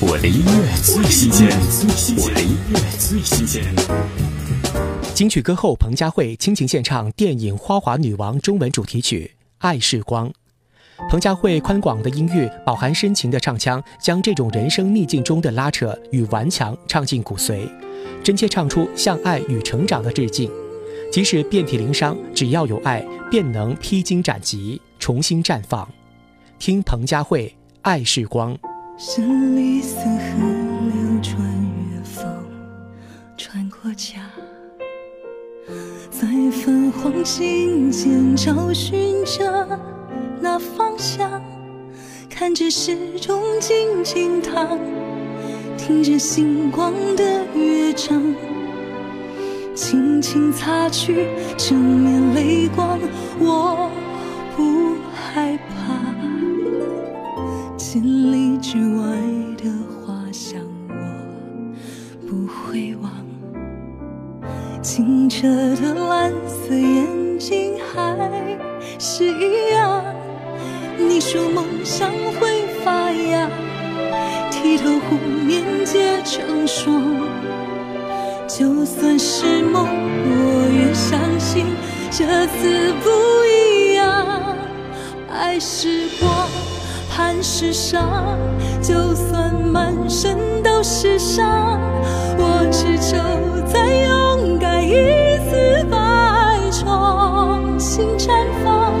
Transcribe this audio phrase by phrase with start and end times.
[0.00, 1.48] 我的音乐最新鲜，
[2.18, 3.64] 我的音乐最新鲜。
[5.12, 10.28] 金曲歌后彭佳慧倾情献唱电影《花滑女王》中文主题曲《爱是光》。
[11.10, 17.68] 彭佳慧宽广的音域，饱含深情的唱腔，将这种人生逆境中的拉扯与顽强唱进骨髓，
[18.22, 20.48] 真切唱出向爱与成长的致敬。
[21.10, 25.88] 即使遍体鳞伤，只要有爱，便能披荆斩棘，重新绽放。
[26.60, 27.48] 听彭佳慧
[27.82, 28.54] 《爱是光》。
[29.00, 30.08] 生离死河
[30.88, 31.40] 流，穿
[31.94, 32.26] 越风，
[33.36, 34.18] 穿过家，
[36.10, 39.78] 在泛黄心间找寻着
[40.40, 41.40] 那方向，
[42.28, 44.76] 看着时钟静静躺，
[45.76, 48.20] 听着星光的乐章，
[49.76, 52.98] 轻轻擦去正面泪光，
[53.38, 53.77] 我
[57.78, 59.06] 千里之外
[59.56, 59.70] 的
[60.04, 60.94] 花香，我
[62.26, 63.08] 不会忘。
[64.82, 68.28] 清澈的蓝色眼睛还
[68.98, 70.04] 是一样。
[70.98, 73.48] 你说梦想会发芽，
[74.50, 77.00] 剔透湖面结成霜。
[78.48, 81.64] 就算是梦，我也相信
[82.10, 83.08] 这次不
[83.46, 84.56] 一样。
[85.30, 86.37] 爱是光。
[87.18, 88.38] 看世上，
[88.80, 91.80] 就算满身都是伤，
[92.38, 93.16] 我只求
[93.66, 94.92] 再勇敢一
[95.50, 95.98] 次，百
[96.70, 98.28] 重新绽
[98.64, 98.94] 放。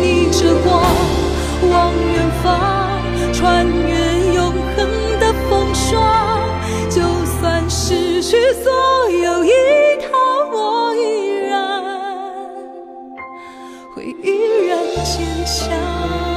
[0.00, 0.82] 逆着光，
[1.70, 3.02] 往远方，
[3.34, 4.88] 穿越永恒
[5.20, 6.40] 的风霜。
[6.88, 7.02] 就
[7.38, 8.72] 算失去所
[9.10, 9.50] 有依
[10.10, 10.16] 靠，
[10.56, 11.84] 我依然
[13.94, 16.27] 会依然坚强。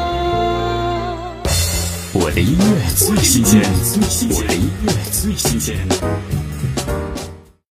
[2.32, 3.62] 我的音乐最新鲜，
[4.30, 5.76] 我的音乐最新鲜。